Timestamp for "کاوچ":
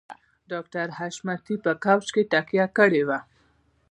1.83-2.07